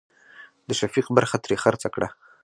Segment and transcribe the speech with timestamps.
[0.67, 2.09] د شفيق برخه ترې خرڅه کړه.